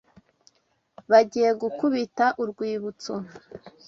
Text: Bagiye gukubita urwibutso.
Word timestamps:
Bagiye 1.11 1.49
gukubita 1.61 2.25
urwibutso. 2.41 3.13